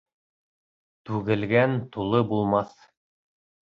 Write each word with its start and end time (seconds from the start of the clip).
Түгелгән 1.11 1.79
тулы 1.93 2.27
булмаҫ. 2.35 2.79